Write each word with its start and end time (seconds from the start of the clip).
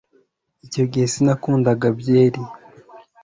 icyo 0.65 0.83
gihe 0.91 1.05
sinakundaga 1.13 1.87
byeri 1.99 2.41